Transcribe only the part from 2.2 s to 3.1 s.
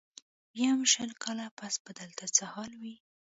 څه حال وي.